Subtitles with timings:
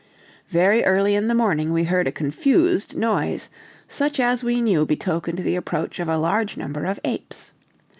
[0.49, 3.49] Very early in the morning we heard a confused noise,
[3.87, 7.53] such as we knew betokened the approach of a large number of apes.